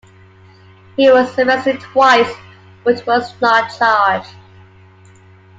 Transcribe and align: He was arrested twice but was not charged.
He 0.97 1.11
was 1.11 1.37
arrested 1.37 1.79
twice 1.79 2.33
but 2.83 3.05
was 3.05 3.39
not 3.39 3.69
charged. 3.77 4.31